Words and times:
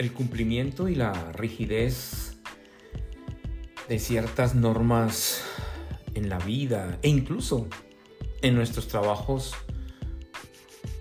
el 0.00 0.14
cumplimiento 0.14 0.88
y 0.88 0.94
la 0.94 1.12
rigidez 1.32 2.38
de 3.86 3.98
ciertas 3.98 4.54
normas 4.54 5.44
en 6.14 6.30
la 6.30 6.38
vida 6.38 6.98
e 7.02 7.10
incluso 7.10 7.68
en 8.40 8.54
nuestros 8.54 8.88
trabajos 8.88 9.54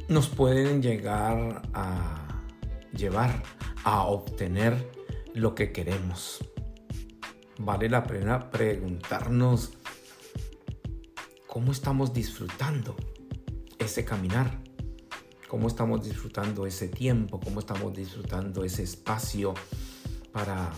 nos 0.09 0.27
pueden 0.27 0.81
llegar 0.81 1.61
a 1.73 2.43
llevar 2.91 3.41
a 3.85 4.03
obtener 4.03 4.91
lo 5.33 5.55
que 5.55 5.71
queremos. 5.71 6.43
Vale 7.57 7.87
la 7.87 8.03
pena 8.03 8.51
preguntarnos 8.51 9.77
cómo 11.47 11.71
estamos 11.71 12.11
disfrutando 12.11 12.97
ese 13.77 14.03
caminar, 14.03 14.59
cómo 15.49 15.67
estamos 15.67 16.05
disfrutando 16.05 16.67
ese 16.67 16.87
tiempo, 16.87 17.39
cómo 17.39 17.59
estamos 17.59 17.93
disfrutando 17.95 18.63
ese 18.63 18.83
espacio 18.83 19.55
para 20.31 20.71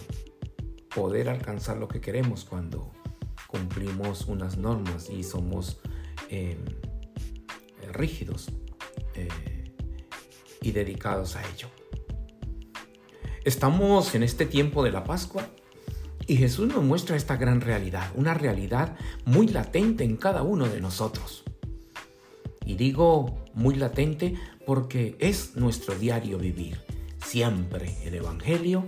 poder 0.95 1.29
alcanzar 1.29 1.77
lo 1.77 1.89
que 1.89 1.99
queremos 1.99 2.45
cuando 2.45 2.89
cumplimos 3.48 4.27
unas 4.27 4.57
normas 4.57 5.09
y 5.09 5.23
somos 5.23 5.81
em, 6.29 6.63
rígidos 7.91 8.49
eh, 9.15 9.27
y 10.62 10.71
dedicados 10.71 11.35
a 11.35 11.41
ello. 11.53 11.67
Estamos 13.43 14.15
en 14.15 14.23
este 14.23 14.45
tiempo 14.45 14.84
de 14.84 14.91
la 14.91 15.03
Pascua 15.03 15.49
y 16.27 16.38
Jesús 16.38 16.67
nos 16.70 16.84
muestra 16.84 17.17
esta 17.17 17.35
gran 17.35 17.59
realidad, 17.59 18.09
una 18.15 18.34
realidad 18.34 18.95
muy 19.26 19.48
latente 19.48 20.05
en 20.05 20.15
cada 20.15 20.43
uno 20.43 20.70
de 20.70 20.79
nosotros. 20.79 21.43
Y 22.65 22.75
digo 22.75 23.43
muy 23.53 23.75
latente 23.75 24.35
porque 24.65 25.15
es 25.20 25.55
nuestro 25.55 25.95
diario 25.95 26.37
vivir, 26.37 26.79
siempre 27.26 27.98
el 28.04 28.15
Evangelio 28.15 28.85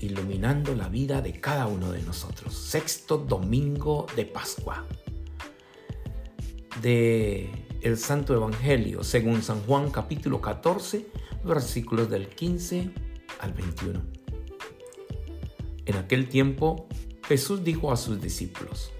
iluminando 0.00 0.74
la 0.74 0.88
vida 0.88 1.22
de 1.22 1.40
cada 1.40 1.66
uno 1.66 1.92
de 1.92 2.02
nosotros. 2.02 2.54
Sexto 2.54 3.18
domingo 3.18 4.06
de 4.16 4.26
Pascua. 4.26 4.84
De 6.82 7.50
el 7.82 7.98
Santo 7.98 8.34
Evangelio 8.34 9.02
según 9.02 9.42
San 9.42 9.60
Juan 9.62 9.90
capítulo 9.90 10.40
14, 10.40 11.06
versículos 11.44 12.10
del 12.10 12.28
15 12.28 12.90
al 13.40 13.52
21. 13.52 14.00
En 15.86 15.96
aquel 15.96 16.28
tiempo 16.28 16.86
Jesús 17.26 17.64
dijo 17.64 17.92
a 17.92 17.96
sus 17.96 18.20
discípulos, 18.20 18.92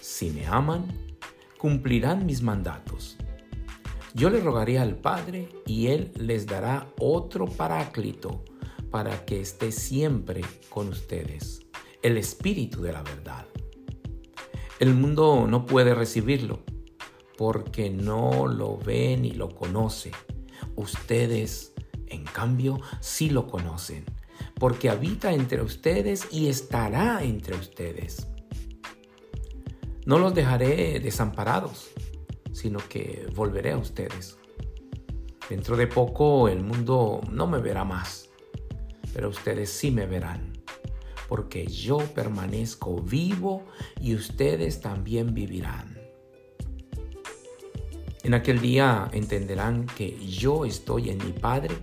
Si 0.00 0.30
me 0.30 0.46
aman, 0.46 0.86
cumplirán 1.66 2.24
mis 2.26 2.42
mandatos. 2.42 3.16
Yo 4.14 4.30
le 4.30 4.38
rogaré 4.38 4.78
al 4.78 4.94
Padre 4.94 5.48
y 5.66 5.88
Él 5.88 6.12
les 6.14 6.46
dará 6.46 6.86
otro 7.00 7.46
paráclito 7.46 8.44
para 8.88 9.24
que 9.24 9.40
esté 9.40 9.72
siempre 9.72 10.42
con 10.68 10.86
ustedes, 10.90 11.66
el 12.02 12.18
Espíritu 12.18 12.82
de 12.82 12.92
la 12.92 13.02
verdad. 13.02 13.48
El 14.78 14.94
mundo 14.94 15.48
no 15.48 15.66
puede 15.66 15.92
recibirlo 15.92 16.60
porque 17.36 17.90
no 17.90 18.46
lo 18.46 18.78
ve 18.78 19.16
ni 19.20 19.32
lo 19.32 19.48
conoce. 19.48 20.12
Ustedes, 20.76 21.74
en 22.06 22.22
cambio, 22.26 22.80
sí 23.00 23.28
lo 23.28 23.48
conocen, 23.48 24.04
porque 24.54 24.88
habita 24.88 25.34
entre 25.34 25.62
ustedes 25.62 26.28
y 26.30 26.46
estará 26.46 27.24
entre 27.24 27.56
ustedes. 27.56 28.28
No 30.06 30.18
los 30.18 30.34
dejaré 30.34 30.98
desamparados, 31.00 31.90
sino 32.52 32.78
que 32.88 33.26
volveré 33.34 33.72
a 33.72 33.78
ustedes. 33.78 34.38
Dentro 35.50 35.76
de 35.76 35.86
poco 35.86 36.48
el 36.48 36.62
mundo 36.62 37.20
no 37.30 37.46
me 37.46 37.58
verá 37.58 37.84
más 37.84 38.26
pero 39.16 39.30
ustedes 39.30 39.70
sí 39.70 39.90
me 39.90 40.04
verán, 40.04 40.52
porque 41.26 41.66
yo 41.66 41.96
permanezco 41.96 43.00
vivo 43.00 43.64
y 43.98 44.14
ustedes 44.14 44.82
también 44.82 45.32
vivirán. 45.32 45.98
En 48.24 48.34
aquel 48.34 48.60
día 48.60 49.08
entenderán 49.14 49.86
que 49.86 50.18
yo 50.26 50.66
estoy 50.66 51.08
en 51.08 51.16
mi 51.24 51.32
Padre, 51.32 51.74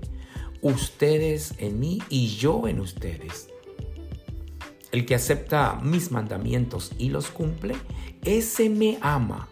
ustedes 0.62 1.56
en 1.58 1.80
mí 1.80 2.04
y 2.08 2.28
yo 2.28 2.68
en 2.68 2.80
ustedes. 2.80 3.48
El 4.94 5.08
que 5.08 5.16
acepta 5.16 5.80
mis 5.82 6.12
mandamientos 6.12 6.92
y 7.00 7.10
los 7.10 7.32
cumple, 7.32 7.76
ese 8.24 8.70
me 8.70 9.00
ama. 9.02 9.50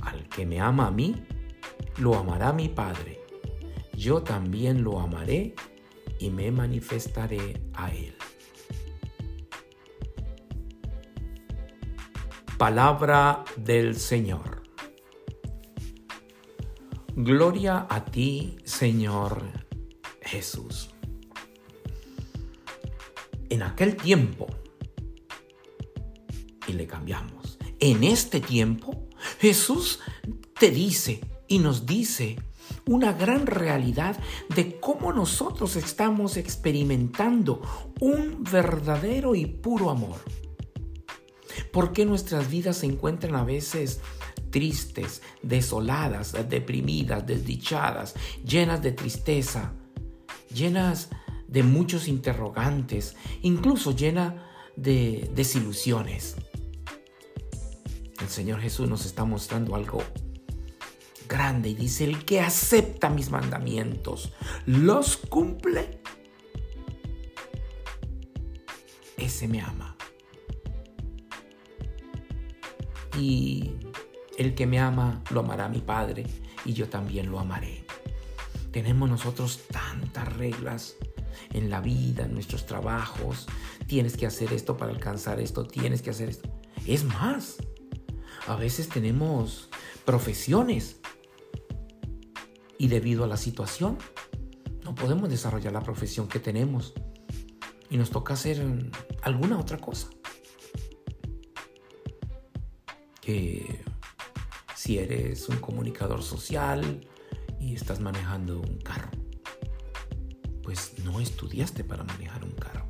Al 0.00 0.28
que 0.28 0.46
me 0.46 0.60
ama 0.60 0.86
a 0.86 0.90
mí, 0.92 1.26
lo 1.98 2.14
amará 2.14 2.52
mi 2.52 2.68
Padre. 2.68 3.20
Yo 3.94 4.22
también 4.22 4.84
lo 4.84 5.00
amaré 5.00 5.56
y 6.20 6.30
me 6.30 6.52
manifestaré 6.52 7.60
a 7.74 7.90
Él. 7.90 8.14
Palabra 12.58 13.44
del 13.56 13.96
Señor. 13.96 14.62
Gloria 17.16 17.88
a 17.90 18.04
ti, 18.04 18.56
Señor 18.62 19.42
Jesús. 20.20 20.95
En 23.48 23.62
aquel 23.62 23.96
tiempo, 23.96 24.46
y 26.66 26.72
le 26.72 26.86
cambiamos, 26.86 27.58
en 27.78 28.04
este 28.04 28.40
tiempo, 28.40 29.06
Jesús 29.38 30.00
te 30.58 30.70
dice 30.70 31.20
y 31.46 31.58
nos 31.58 31.86
dice 31.86 32.36
una 32.86 33.12
gran 33.12 33.46
realidad 33.46 34.18
de 34.54 34.78
cómo 34.80 35.12
nosotros 35.12 35.76
estamos 35.76 36.36
experimentando 36.36 37.60
un 38.00 38.42
verdadero 38.44 39.34
y 39.34 39.46
puro 39.46 39.90
amor. 39.90 40.16
¿Por 41.72 41.92
qué 41.92 42.06
nuestras 42.06 42.50
vidas 42.50 42.78
se 42.78 42.86
encuentran 42.86 43.34
a 43.34 43.44
veces 43.44 44.00
tristes, 44.50 45.22
desoladas, 45.42 46.34
deprimidas, 46.48 47.26
desdichadas, 47.26 48.14
llenas 48.44 48.82
de 48.82 48.92
tristeza, 48.92 49.74
llenas 50.52 51.10
de 51.10 51.25
muchos 51.62 52.08
interrogantes, 52.08 53.16
incluso 53.42 53.94
llenas 53.94 54.34
de 54.76 55.30
desilusiones? 55.34 56.36
El 58.20 58.28
Señor 58.28 58.60
Jesús 58.60 58.88
nos 58.88 59.06
está 59.06 59.24
mostrando 59.24 59.74
algo 59.74 60.02
grande 61.28 61.70
y 61.70 61.74
dice, 61.74 62.04
el 62.04 62.24
que 62.24 62.40
acepta 62.40 63.10
mis 63.10 63.30
mandamientos, 63.30 64.32
los 64.64 65.16
cumple, 65.16 66.00
ese 69.16 69.48
me 69.48 69.60
ama. 69.60 69.96
Y 73.18 73.72
el 74.38 74.54
que 74.54 74.66
me 74.66 74.78
ama 74.78 75.22
lo 75.30 75.40
amará 75.40 75.68
mi 75.68 75.80
Padre 75.80 76.26
y 76.64 76.72
yo 76.74 76.88
también 76.88 77.30
lo 77.30 77.38
amaré. 77.38 77.84
Tenemos 78.72 79.08
nosotros 79.08 79.62
tantas 79.70 80.36
reglas 80.36 80.96
en 81.52 81.70
la 81.70 81.80
vida, 81.80 82.24
en 82.24 82.34
nuestros 82.34 82.66
trabajos. 82.66 83.46
Tienes 83.86 84.16
que 84.16 84.26
hacer 84.26 84.52
esto 84.52 84.76
para 84.76 84.92
alcanzar 84.92 85.40
esto, 85.40 85.66
tienes 85.66 86.02
que 86.02 86.10
hacer 86.10 86.28
esto. 86.28 86.48
Es 86.86 87.04
más, 87.04 87.56
a 88.46 88.56
veces 88.56 88.88
tenemos 88.88 89.68
profesiones 90.04 91.00
y 92.78 92.88
debido 92.88 93.24
a 93.24 93.26
la 93.26 93.36
situación 93.36 93.98
no 94.86 94.94
podemos 94.94 95.28
desarrollar 95.28 95.72
la 95.72 95.82
profesión 95.82 96.28
que 96.28 96.38
tenemos 96.38 96.94
y 97.90 97.96
nos 97.96 98.10
toca 98.10 98.34
hacer 98.34 98.64
alguna 99.22 99.58
otra 99.58 99.78
cosa. 99.78 100.08
Que 103.20 103.82
si 104.76 104.98
eres 104.98 105.48
un 105.48 105.56
comunicador 105.56 106.22
social 106.22 107.00
y 107.58 107.74
estás 107.74 107.98
manejando 107.98 108.60
un 108.60 108.78
carro, 108.78 109.10
pues 110.76 111.04
no 111.04 111.20
estudiaste 111.20 111.84
para 111.84 112.04
manejar 112.04 112.44
un 112.44 112.52
carro. 112.52 112.86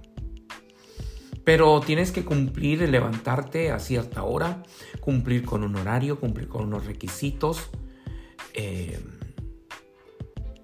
Pero 1.45 1.81
tienes 1.81 2.11
que 2.11 2.25
cumplir, 2.25 2.81
levantarte 2.89 3.71
a 3.71 3.79
cierta 3.79 4.25
hora, 4.25 4.65
cumplir 5.01 5.45
con 5.45 5.63
un 5.63 5.77
horario, 5.77 6.19
cumplir 6.19 6.49
con 6.49 6.65
unos 6.65 6.87
requisitos. 6.87 7.71
Eh, 8.55 8.99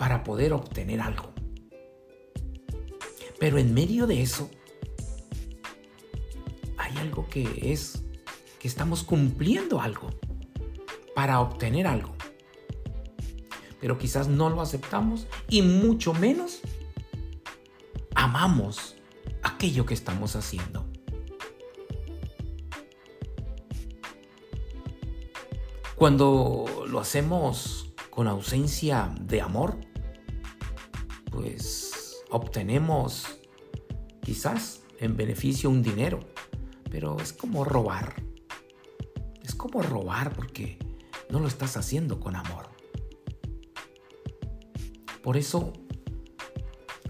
para 0.02 0.24
poder 0.24 0.52
obtener 0.52 1.00
algo. 1.00 1.32
Pero 3.38 3.58
en 3.58 3.72
medio 3.72 4.08
de 4.08 4.20
eso 4.20 4.50
hay 6.76 6.96
algo 6.96 7.28
que 7.28 7.72
es 7.72 8.02
que 8.58 8.66
estamos 8.66 9.04
cumpliendo 9.04 9.80
algo 9.80 10.10
para 11.14 11.38
obtener 11.38 11.86
algo. 11.86 12.16
Pero 13.80 13.96
quizás 13.96 14.26
no 14.26 14.50
lo 14.50 14.60
aceptamos 14.60 15.28
y 15.48 15.62
mucho 15.62 16.14
menos 16.14 16.62
amamos 18.22 18.94
aquello 19.42 19.84
que 19.84 19.94
estamos 19.94 20.36
haciendo. 20.36 20.86
Cuando 25.96 26.84
lo 26.86 27.00
hacemos 27.00 27.92
con 28.10 28.28
ausencia 28.28 29.12
de 29.20 29.40
amor, 29.40 29.76
pues 31.32 32.22
obtenemos 32.30 33.26
quizás 34.20 34.82
en 34.98 35.16
beneficio 35.16 35.69
un 35.69 35.82
dinero, 35.82 36.20
pero 36.90 37.19
es 37.19 37.32
como 37.32 37.64
robar. 37.64 38.22
Es 39.42 39.56
como 39.56 39.82
robar 39.82 40.32
porque 40.32 40.78
no 41.28 41.40
lo 41.40 41.48
estás 41.48 41.76
haciendo 41.76 42.20
con 42.20 42.36
amor. 42.36 42.69
Por 45.24 45.36
eso, 45.36 45.72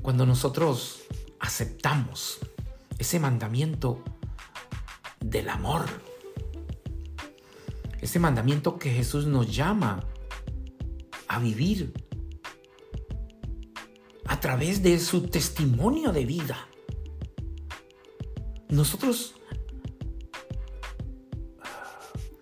cuando 0.02 0.26
nosotros 0.26 1.01
aceptamos 1.42 2.38
ese 2.98 3.18
mandamiento 3.20 4.02
del 5.20 5.48
amor, 5.48 5.84
ese 8.00 8.18
mandamiento 8.18 8.78
que 8.78 8.90
Jesús 8.90 9.26
nos 9.26 9.54
llama 9.54 10.06
a 11.28 11.38
vivir 11.40 11.92
a 14.26 14.40
través 14.40 14.82
de 14.82 14.98
su 14.98 15.28
testimonio 15.28 16.12
de 16.12 16.24
vida, 16.24 16.68
nosotros 18.68 19.34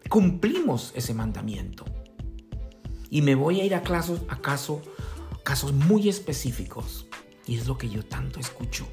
cumplimos 0.09 0.93
ese 0.95 1.15
mandamiento. 1.15 1.85
Y 3.09 3.23
me 3.23 3.35
voy 3.35 3.61
a 3.61 3.65
ir 3.65 3.75
a 3.75 3.83
casos, 3.83 4.21
casos 5.43 5.73
muy 5.73 6.09
específicos. 6.09 7.10
Y 7.51 7.57
es 7.57 7.67
lo 7.67 7.77
que 7.77 7.91
yo 7.91 8.05
tanto 8.05 8.39
escucho. 8.39 8.87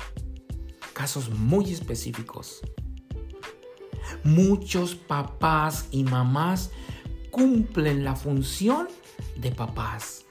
Casos 0.91 1.29
muy 1.29 1.71
específicos. 1.71 2.61
Muchos 4.23 4.95
papás 4.95 5.87
y 5.91 6.03
mamás 6.03 6.71
cumplen 7.29 8.03
la 8.03 8.15
función 8.15 8.87
de 9.35 9.51
papás. 9.51 10.25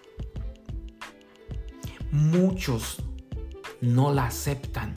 Muchos 2.11 3.01
no 3.81 4.13
la 4.13 4.27
aceptan. 4.27 4.93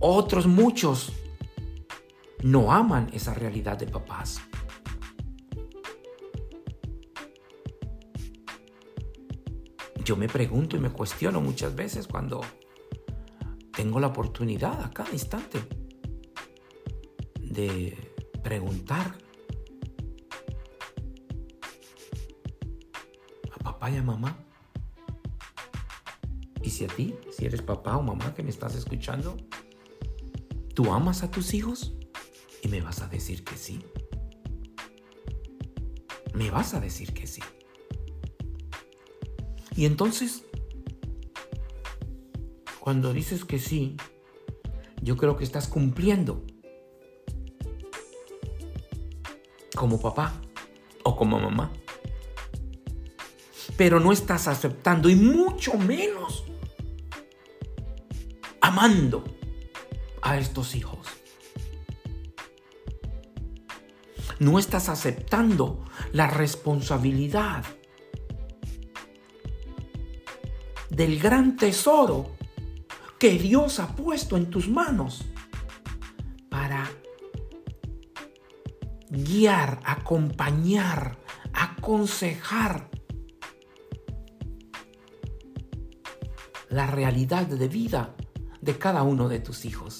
Otros 0.00 0.48
muchos 0.48 1.12
no 2.42 2.72
aman 2.72 3.10
esa 3.12 3.32
realidad 3.32 3.78
de 3.78 3.86
papás. 3.86 4.40
Yo 10.04 10.16
me 10.16 10.28
pregunto 10.28 10.76
y 10.76 10.80
me 10.80 10.90
cuestiono 10.90 11.40
muchas 11.40 11.74
veces 11.74 12.06
cuando 12.06 12.42
tengo 13.74 13.98
la 14.00 14.08
oportunidad 14.08 14.82
a 14.82 14.90
cada 14.90 15.10
instante 15.10 15.58
de 17.40 18.12
preguntar 18.42 19.16
a 23.50 23.58
papá 23.62 23.90
y 23.90 23.96
a 23.96 24.02
mamá. 24.02 24.36
Y 26.60 26.68
si 26.68 26.84
a 26.84 26.88
ti, 26.88 27.14
si 27.32 27.46
eres 27.46 27.62
papá 27.62 27.96
o 27.96 28.02
mamá 28.02 28.34
que 28.34 28.42
me 28.42 28.50
estás 28.50 28.74
escuchando, 28.74 29.38
¿tú 30.74 30.92
amas 30.92 31.22
a 31.22 31.30
tus 31.30 31.54
hijos? 31.54 31.94
Y 32.62 32.68
me 32.68 32.82
vas 32.82 33.00
a 33.00 33.08
decir 33.08 33.42
que 33.42 33.56
sí. 33.56 33.82
Me 36.34 36.50
vas 36.50 36.74
a 36.74 36.80
decir 36.80 37.14
que 37.14 37.26
sí. 37.26 37.40
Y 39.76 39.86
entonces, 39.86 40.44
cuando 42.80 43.12
dices 43.12 43.44
que 43.44 43.58
sí, 43.58 43.96
yo 45.02 45.16
creo 45.16 45.36
que 45.36 45.44
estás 45.44 45.68
cumpliendo 45.68 46.44
como 49.74 50.00
papá 50.00 50.34
o 51.02 51.16
como 51.16 51.40
mamá. 51.40 51.72
Pero 53.76 53.98
no 53.98 54.12
estás 54.12 54.46
aceptando 54.46 55.08
y 55.08 55.16
mucho 55.16 55.74
menos 55.74 56.44
amando 58.60 59.24
a 60.22 60.38
estos 60.38 60.74
hijos. 60.74 61.08
no 64.38 64.58
estás 64.58 64.88
aceptando 64.88 65.84
la 66.12 66.26
responsabilidad 66.26 67.64
del 70.94 71.18
gran 71.18 71.56
tesoro 71.56 72.32
que 73.18 73.38
Dios 73.38 73.80
ha 73.80 73.94
puesto 73.94 74.36
en 74.36 74.50
tus 74.50 74.68
manos 74.68 75.24
para 76.48 76.90
guiar, 79.08 79.80
acompañar, 79.84 81.18
aconsejar 81.52 82.90
la 86.68 86.86
realidad 86.86 87.46
de 87.46 87.68
vida 87.68 88.14
de 88.60 88.78
cada 88.78 89.02
uno 89.02 89.28
de 89.28 89.40
tus 89.40 89.64
hijos. 89.64 89.98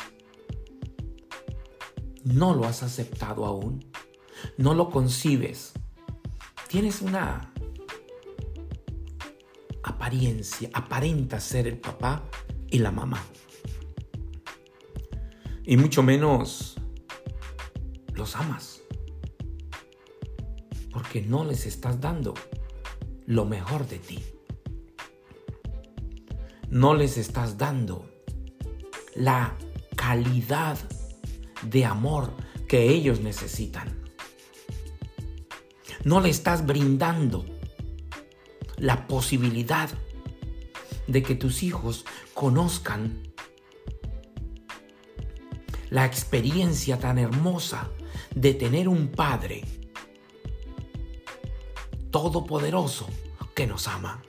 No 2.25 2.55
lo 2.55 2.65
has 2.65 2.83
aceptado 2.83 3.45
aún 3.47 3.85
no 4.57 4.75
lo 4.75 4.91
concibes, 4.91 5.73
tienes 6.69 7.03
una 7.03 7.53
aparenta 10.73 11.41
ser 11.41 11.67
el 11.67 11.79
papá 11.79 12.25
y 12.71 12.79
la 12.79 12.91
mamá. 12.91 13.23
Y 15.65 15.77
mucho 15.77 16.03
menos 16.03 16.77
los 18.15 18.37
amas. 18.37 18.83
Porque 20.93 21.23
no 21.23 21.45
les 21.45 21.67
estás 21.67 22.01
dando 22.01 22.35
lo 23.27 23.45
mejor 23.45 23.87
de 23.87 23.99
ti. 23.99 24.23
No 26.69 26.95
les 26.95 27.19
estás 27.19 27.57
dando 27.57 28.11
la 29.15 29.57
calidad 29.97 30.77
de 31.63 31.85
amor 31.85 32.33
que 32.69 32.91
ellos 32.91 33.21
necesitan 33.21 34.05
no 36.05 36.21
le 36.21 36.29
estás 36.29 36.67
brindando 36.67 37.47
la 38.79 39.07
posibilidad 39.07 39.91
de 41.07 41.23
que 41.23 41.35
tus 41.35 41.63
hijos 41.63 42.05
conozcan 42.33 43.23
la 45.91 46.05
experiencia 46.05 46.99
tan 46.99 47.19
hermosa 47.19 47.91
de 48.35 48.55
tener 48.55 48.89
un 48.89 49.09
Padre 49.09 49.65
todopoderoso 52.11 53.09
que 53.55 53.67
nos 53.67 53.87
ama. 53.87 54.23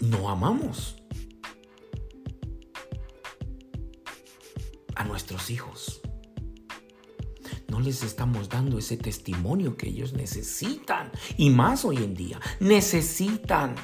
No 0.00 0.30
amamos 0.30 0.96
a 4.96 5.04
nuestros 5.04 5.50
hijos 5.50 5.99
les 7.80 8.02
estamos 8.02 8.48
dando 8.48 8.78
ese 8.78 8.96
testimonio 8.96 9.76
que 9.76 9.88
ellos 9.88 10.12
necesitan. 10.12 11.10
Y 11.36 11.50
más 11.50 11.84
hoy 11.84 11.98
en 11.98 12.14
día, 12.14 12.40
necesitan 12.60 13.74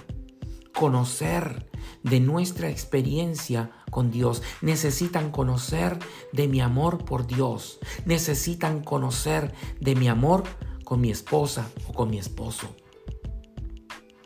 conocer 0.73 1.71
de 2.03 2.21
nuestra 2.21 2.69
experiencia 2.71 3.71
con 3.91 4.11
Dios. 4.11 4.43
Necesitan 4.61 5.31
conocer 5.31 5.99
de 6.33 6.49
mi 6.49 6.61
amor 6.61 7.05
por 7.05 7.26
Dios. 7.26 7.79
Necesitan 8.05 8.83
conocer 8.83 9.55
de 9.81 9.95
mi 9.95 10.09
amor 10.09 10.45
con 10.85 11.00
mi 11.00 11.11
esposa 11.11 11.69
o 11.88 11.93
con 11.93 12.11
mi 12.11 12.19
esposo. 12.19 12.75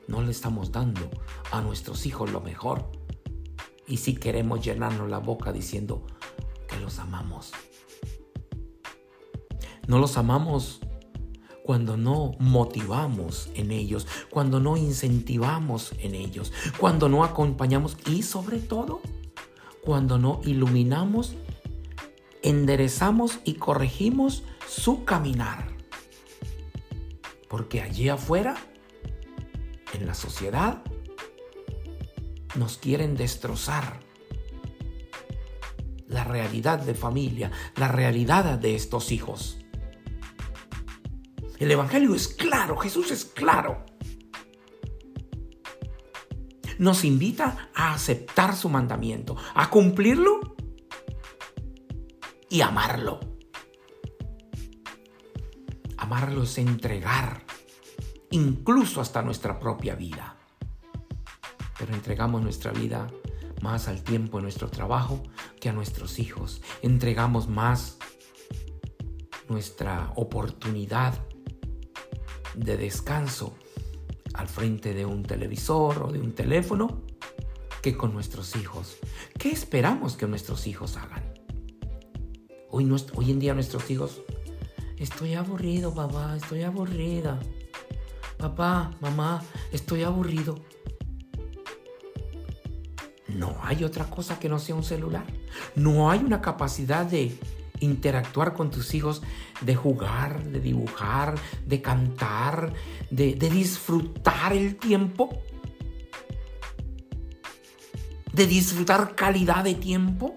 No 0.09 0.23
le 0.23 0.33
estamos 0.33 0.73
dando 0.73 1.09
a 1.53 1.61
nuestros 1.61 2.05
hijos 2.05 2.31
lo 2.31 2.41
mejor. 2.41 2.91
Y 3.87 3.99
si 3.99 4.15
queremos 4.15 4.65
llenarnos 4.65 5.09
la 5.09 5.19
boca 5.19 5.53
diciendo 5.53 6.07
que 6.69 6.79
los 6.81 6.99
amamos. 6.99 7.53
No 9.91 9.99
los 9.99 10.17
amamos 10.17 10.79
cuando 11.65 11.97
no 11.97 12.37
motivamos 12.39 13.51
en 13.55 13.73
ellos, 13.73 14.07
cuando 14.31 14.61
no 14.61 14.77
incentivamos 14.77 15.95
en 15.99 16.15
ellos, 16.15 16.53
cuando 16.79 17.09
no 17.09 17.25
acompañamos 17.25 17.97
y 18.07 18.23
sobre 18.23 18.61
todo 18.61 19.01
cuando 19.83 20.17
no 20.17 20.43
iluminamos, 20.45 21.35
enderezamos 22.45 23.41
y 23.45 23.55
corregimos 23.55 24.45
su 24.69 25.05
caminar. 25.05 25.67
Porque 27.49 27.83
allí 27.83 28.11
afuera, 28.11 28.55
en 29.93 30.07
la 30.07 30.15
sociedad, 30.15 30.85
nos 32.55 32.77
quieren 32.77 33.17
destrozar 33.17 33.99
la 36.07 36.23
realidad 36.23 36.79
de 36.79 36.95
familia, 36.95 37.51
la 37.75 37.89
realidad 37.89 38.57
de 38.57 38.77
estos 38.77 39.11
hijos. 39.11 39.60
El 41.61 41.71
Evangelio 41.71 42.15
es 42.15 42.27
claro, 42.27 42.75
Jesús 42.79 43.11
es 43.11 43.27
claro. 43.27 43.85
Nos 46.79 47.05
invita 47.05 47.69
a 47.75 47.93
aceptar 47.93 48.57
su 48.57 48.71
mandamiento, 48.71 49.37
a 49.55 49.69
cumplirlo 49.69 50.57
y 52.49 52.63
amarlo. 52.63 53.21
Amarlo 55.99 56.45
es 56.45 56.57
entregar 56.57 57.45
incluso 58.31 59.03
hasta 59.03 59.21
nuestra 59.21 59.59
propia 59.59 59.95
vida. 59.95 60.39
Pero 61.79 61.93
entregamos 61.93 62.41
nuestra 62.41 62.73
vida 62.73 63.07
más 63.61 63.87
al 63.87 64.03
tiempo 64.03 64.39
en 64.39 64.45
nuestro 64.45 64.71
trabajo 64.71 65.23
que 65.61 65.69
a 65.69 65.75
nuestros 65.75 66.19
hijos. 66.19 66.63
Entregamos 66.81 67.49
más 67.49 67.99
nuestra 69.51 70.11
oportunidad 70.17 71.23
de 72.55 72.77
descanso 72.77 73.55
al 74.35 74.49
frente 74.49 74.95
de 74.95 75.07
un 75.07 75.23
televisor 75.23 76.03
o 76.03 76.13
de 76.13 76.21
un 76.21 76.33
teléfono 76.33 77.03
que 77.83 77.97
con 77.97 78.13
nuestros 78.13 78.57
hijos. 78.57 78.99
¿Qué 79.39 79.51
esperamos 79.51 80.17
que 80.17 80.27
nuestros 80.27 80.67
hijos 80.67 80.97
hagan? 80.97 81.23
Hoy, 82.71 82.91
hoy 83.15 83.31
en 83.31 83.39
día 83.41 83.55
nuestros 83.55 83.91
hijos, 83.91 84.23
estoy 84.99 85.35
aburrido, 85.35 85.95
papá, 85.95 86.37
estoy 86.37 86.63
aburrida. 86.63 87.41
Papá, 88.37 88.93
mamá, 89.01 89.43
estoy 89.73 90.03
aburrido. 90.03 90.57
No 93.29 93.57
hay 93.63 93.85
otra 93.85 94.05
cosa 94.09 94.39
que 94.39 94.49
no 94.49 94.59
sea 94.59 94.75
un 94.75 94.85
celular. 94.85 95.25
No 95.75 96.11
hay 96.11 96.21
una 96.21 96.41
capacidad 96.41 97.07
de 97.07 97.39
interactuar 97.81 98.55
con 98.55 98.71
tus 98.71 98.95
hijos, 98.95 99.23
de 99.61 99.75
jugar, 99.75 100.45
de 100.45 100.61
dibujar, 100.61 101.35
de 101.67 101.83
cantar, 101.83 102.73
de, 103.11 103.35
disfrutar 103.35 104.53
el 104.53 104.77
tiempo, 104.77 105.43
de 108.33 108.47
disfrutar 108.47 109.15
calidad 109.15 109.65
de 109.65 109.75
tiempo, 109.75 110.37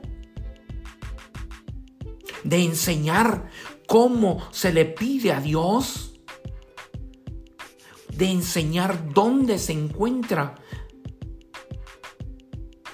de 2.44 2.64
enseñar 2.64 3.50
cómo 3.88 4.42
se 4.52 4.74
le 4.74 4.86
pide 4.86 5.32
a 5.32 5.40
Dios, 5.40 6.20
de 8.10 8.30
enseñar 8.30 9.14
dónde 9.14 9.58
se 9.58 9.74
encuentra 9.74 10.56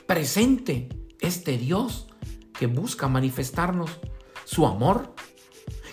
presente 0.05 0.89
este 1.19 1.57
Dios 1.57 2.07
que 2.57 2.67
busca 2.67 3.07
manifestarnos 3.07 3.99
su 4.49 4.65
amor, 4.65 5.13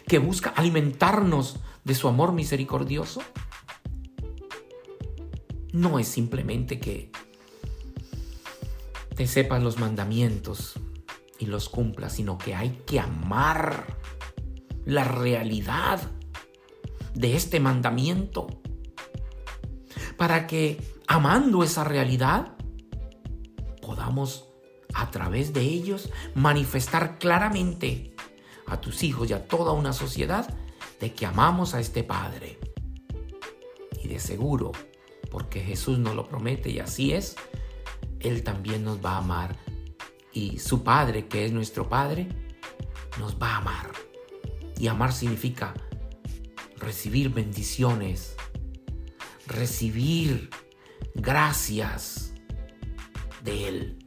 que 0.08 0.18
busca 0.18 0.48
alimentarnos 0.48 1.56
de 1.84 1.94
su 1.94 2.08
amor 2.08 2.32
misericordioso. 2.32 3.20
No 5.72 5.98
es 5.98 6.08
simplemente 6.08 6.80
que 6.80 7.12
te 9.14 9.26
sepas 9.26 9.62
los 9.62 9.78
mandamientos 9.78 10.80
y 11.38 11.46
los 11.46 11.68
cumplas, 11.68 12.14
sino 12.14 12.38
que 12.38 12.54
hay 12.54 12.70
que 12.86 12.98
amar 12.98 13.98
la 14.86 15.04
realidad 15.04 16.00
de 17.12 17.36
este 17.36 17.60
mandamiento 17.60 18.46
para 20.16 20.46
que 20.46 20.80
amando 21.06 21.62
esa 21.62 21.84
realidad 21.84 22.56
podamos 23.82 24.48
a 24.94 25.10
través 25.10 25.52
de 25.52 25.60
ellos 25.60 26.08
manifestar 26.34 27.18
claramente 27.18 28.15
a 28.66 28.80
tus 28.80 29.02
hijos 29.02 29.30
y 29.30 29.32
a 29.32 29.46
toda 29.46 29.72
una 29.72 29.92
sociedad 29.92 30.52
de 31.00 31.12
que 31.12 31.26
amamos 31.26 31.74
a 31.74 31.80
este 31.80 32.02
Padre. 32.04 32.58
Y 34.02 34.08
de 34.08 34.18
seguro, 34.18 34.72
porque 35.30 35.60
Jesús 35.60 35.98
nos 35.98 36.14
lo 36.14 36.28
promete 36.28 36.70
y 36.70 36.78
así 36.78 37.12
es, 37.12 37.36
él 38.20 38.42
también 38.42 38.84
nos 38.84 39.04
va 39.04 39.12
a 39.12 39.18
amar. 39.18 39.56
Y 40.32 40.58
su 40.58 40.82
Padre, 40.82 41.26
que 41.26 41.46
es 41.46 41.52
nuestro 41.52 41.88
Padre, 41.88 42.28
nos 43.18 43.40
va 43.40 43.54
a 43.54 43.56
amar. 43.58 43.92
Y 44.78 44.88
amar 44.88 45.12
significa 45.12 45.74
recibir 46.78 47.30
bendiciones, 47.30 48.36
recibir 49.46 50.50
gracias 51.14 52.34
de 53.42 53.68
Él. 53.68 53.98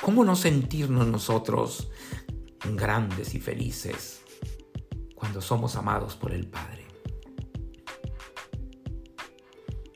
¿Cómo 0.00 0.24
no 0.24 0.36
sentirnos 0.36 1.06
nosotros 1.06 1.90
grandes 2.64 3.34
y 3.34 3.40
felices 3.40 4.22
cuando 5.14 5.40
somos 5.40 5.76
amados 5.76 6.16
por 6.16 6.32
el 6.32 6.46
Padre? 6.46 6.86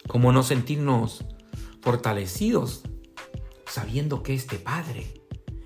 ¿Cómo 0.08 0.32
no 0.32 0.42
sentirnos 0.42 1.24
fortalecidos, 1.82 2.82
sabiendo 3.66 4.22
que 4.22 4.34
este 4.34 4.58
Padre 4.58 5.06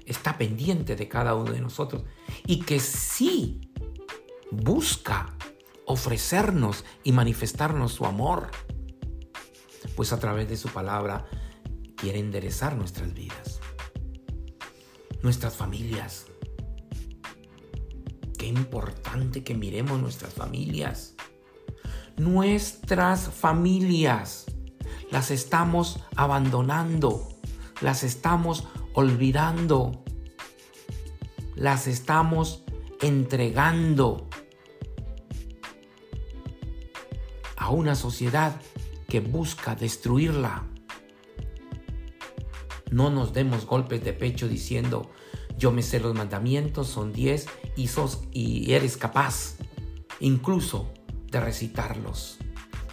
está 0.07 0.37
pendiente 0.39 0.97
de 0.97 1.09
cada 1.09 1.35
uno 1.35 1.53
de 1.53 1.61
nosotros 1.61 2.05
y 2.47 2.61
que 2.61 2.79
sí 2.81 3.61
busca 4.51 5.35
ofrecernos 5.87 6.85
y 7.03 7.13
manifestarnos 7.13 7.93
su 7.93 8.07
amor, 8.07 8.51
pues 9.97 10.13
a 10.13 10.19
través 10.19 10.49
de 10.49 10.57
su 10.57 10.69
palabra 10.69 11.27
quiere 11.97 12.19
enderezar 12.19 12.77
nuestras 12.77 13.15
vidas, 13.15 13.61
nuestras 15.23 15.57
familias. 15.57 16.27
Qué 18.45 18.51
importante 18.51 19.43
que 19.43 19.55
miremos 19.55 19.99
nuestras 19.99 20.35
familias. 20.35 21.15
Nuestras 22.19 23.31
familias 23.31 24.45
las 25.11 25.31
estamos 25.31 26.01
abandonando, 26.15 27.27
las 27.81 28.03
estamos 28.03 28.69
olvidando, 28.93 30.05
las 31.57 31.87
estamos 31.87 32.65
entregando 33.01 34.29
a 37.57 37.71
una 37.71 37.95
sociedad 37.95 38.61
que 39.09 39.21
busca 39.21 39.75
destruirla. 39.75 40.67
No 42.91 43.09
nos 43.09 43.33
demos 43.33 43.65
golpes 43.65 44.05
de 44.05 44.13
pecho 44.13 44.49
diciendo, 44.49 45.11
yo 45.57 45.73
me 45.73 45.83
sé 45.83 46.01
los 46.01 46.15
mandamientos, 46.15 46.89
son 46.89 47.13
diez 47.13 47.47
y, 47.77 47.89
sos, 47.89 48.23
y 48.33 48.73
eres 48.73 48.97
capaz 48.97 49.57
incluso 50.21 50.93
de 51.31 51.41
recitarlos, 51.41 52.39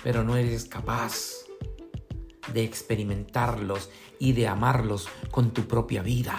pero 0.03 0.23
no 0.23 0.35
eres 0.35 0.65
capaz 0.65 1.41
de 2.53 2.63
experimentarlos 2.63 3.89
y 4.19 4.33
de 4.33 4.47
amarlos 4.47 5.07
con 5.31 5.51
tu 5.51 5.67
propia 5.67 6.01
vida. 6.01 6.37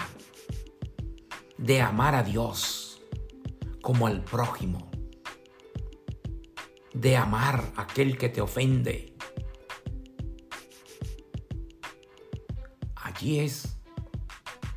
De 1.57 1.81
amar 1.81 2.15
a 2.15 2.23
Dios 2.23 3.01
como 3.81 4.07
al 4.07 4.23
prójimo. 4.23 4.91
De 6.93 7.15
amar 7.17 7.71
a 7.75 7.83
aquel 7.83 8.17
que 8.17 8.29
te 8.29 8.41
ofende. 8.41 9.15
Allí 12.95 13.39
es 13.39 13.72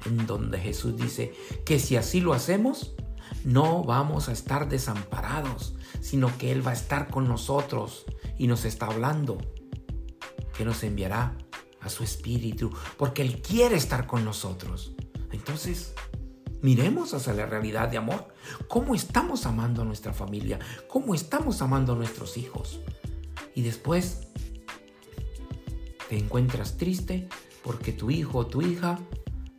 en 0.07 0.27
donde 0.27 0.59
Jesús 0.59 0.97
dice 0.97 1.35
que 1.65 1.79
si 1.79 1.97
así 1.97 2.21
lo 2.21 2.33
hacemos, 2.33 2.95
no 3.45 3.85
vamos 3.85 4.29
a 4.29 4.33
estar 4.33 4.69
desamparados, 4.69 5.75
sino 6.01 6.37
que 6.39 6.53
Él 6.53 6.67
va 6.67 6.71
a 6.71 6.75
estar 6.75 7.09
con 7.09 7.29
nosotros 7.29 8.05
y 8.39 8.47
nos 8.47 8.65
está 8.65 8.87
hablando 8.87 9.39
que 10.57 10.65
nos 10.65 10.83
enviará 10.83 11.37
a 11.81 11.89
su 11.89 12.03
Espíritu, 12.03 12.73
porque 12.97 13.23
Él 13.23 13.43
quiere 13.43 13.77
estar 13.77 14.07
con 14.07 14.25
nosotros. 14.25 14.95
Entonces, 15.33 15.95
miremos 16.63 17.15
hacia 17.15 17.35
la 17.35 17.47
realidad 17.47 17.89
de 17.89 17.99
amor. 17.99 18.29
¿Cómo 18.69 18.95
estamos 18.95 19.47
amando 19.47 19.83
a 19.83 19.85
nuestra 19.85 20.13
familia? 20.13 20.59
¿Cómo 20.89 21.15
estamos 21.15 21.63
amando 21.63 21.93
a 21.93 21.97
nuestros 21.97 22.37
hijos? 22.37 22.81
Y 23.55 23.63
después 23.63 24.29
te 26.09 26.19
encuentras 26.19 26.77
triste 26.77 27.29
porque 27.63 27.93
tu 27.93 28.11
hijo 28.11 28.39
o 28.39 28.47
tu 28.47 28.63
hija 28.63 28.99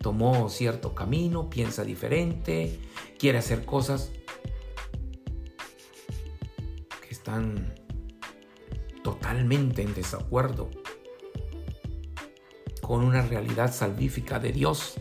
tomó 0.08 0.48
cierto 0.48 0.96
camino, 0.96 1.50
piensa 1.50 1.84
diferente, 1.84 2.80
quiere 3.20 3.40
hacer 3.40 3.66
cosas 3.66 4.10
que 7.02 7.10
están 7.10 7.76
totalmente 9.04 9.82
en 9.82 9.94
desacuerdo 9.94 10.70
con 12.82 13.04
una 13.04 13.22
realidad 13.22 13.74
salvífica 13.74 14.40
de 14.40 14.54
Dios, 14.54 14.94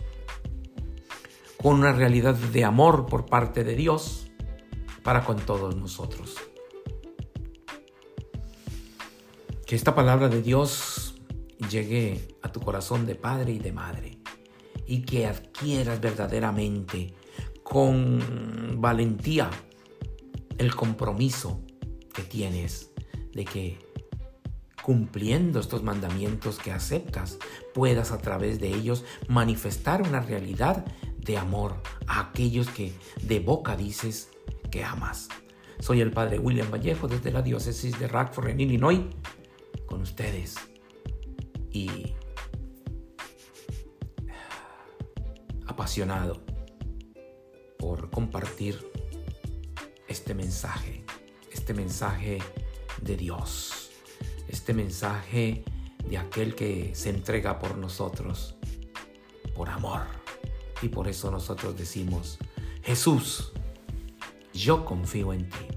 con 1.62 1.76
una 1.76 1.92
realidad 1.92 2.34
de 2.34 2.64
amor 2.64 3.06
por 3.06 3.26
parte 3.26 3.62
de 3.62 3.76
Dios 3.76 4.26
para 5.04 5.22
con 5.22 5.36
todos 5.36 5.76
nosotros. 5.76 6.34
Que 9.64 9.76
esta 9.76 9.94
palabra 9.94 10.28
de 10.28 10.42
Dios 10.42 11.14
llegue 11.70 12.34
a 12.42 12.50
tu 12.50 12.58
corazón 12.58 13.06
de 13.06 13.14
padre 13.14 13.52
y 13.52 13.60
de 13.60 13.70
madre 13.70 14.15
y 14.87 15.02
que 15.02 15.26
adquieras 15.26 16.00
verdaderamente 16.00 17.14
con 17.62 18.81
valentía 18.81 19.50
el 20.59 20.75
compromiso 20.75 21.62
que 22.14 22.23
tienes 22.23 22.93
de 23.33 23.45
que 23.45 23.78
cumpliendo 24.87 25.59
estos 25.59 25.83
mandamientos 25.83 26.59
que 26.59 26.71
aceptas, 26.71 27.38
puedas 27.75 28.12
a 28.12 28.19
través 28.19 28.61
de 28.61 28.69
ellos 28.69 29.05
manifestar 29.26 30.00
una 30.00 30.21
realidad 30.21 30.85
de 31.19 31.37
amor 31.37 31.83
a 32.07 32.21
aquellos 32.21 32.69
que 32.69 32.95
de 33.21 33.40
boca 33.40 33.76
dices 33.76 34.31
que 34.71 34.85
amas. 34.85 35.28
Soy 35.81 36.00
el 36.00 36.12
padre 36.12 36.38
William 36.38 36.71
Vallejo 36.71 37.09
desde 37.09 37.33
la 37.33 37.43
diócesis 37.43 37.99
de 37.99 38.07
Rockford 38.07 38.50
en 38.50 38.61
Illinois 38.61 39.00
con 39.87 40.02
ustedes. 40.02 40.55
Y 41.73 42.14
apasionado 45.66 46.42
por 47.78 48.11
compartir 48.11 48.90
este 50.08 50.35
mensaje, 50.35 51.04
este 51.52 51.75
mensaje 51.75 52.38
de 53.02 53.16
Dios, 53.16 53.90
este 54.49 54.73
mensaje 54.73 55.64
de 56.08 56.18
aquel 56.18 56.54
que 56.54 56.94
se 56.94 57.11
entrega 57.11 57.58
por 57.58 57.76
nosotros, 57.76 58.56
por 59.54 59.68
amor. 59.68 60.02
Y 60.82 60.88
por 60.88 61.08
eso 61.08 61.30
nosotros 61.30 61.76
decimos, 61.76 62.38
Jesús, 62.82 63.52
yo 64.52 64.85
confío 64.85 65.32
en 65.32 65.49
ti. 65.49 65.75